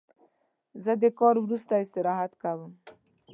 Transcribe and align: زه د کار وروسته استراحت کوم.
زه 0.83 0.93
د 1.01 1.03
کار 1.19 1.35
وروسته 1.39 1.73
استراحت 1.83 2.31
کوم. 2.41 2.71